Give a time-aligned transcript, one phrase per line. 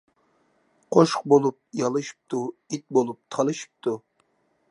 [0.95, 2.41] قوشۇق بولۇپ يالىشىپتۇ،
[2.77, 3.97] ئىت بولۇپ تالىشىپتۇ.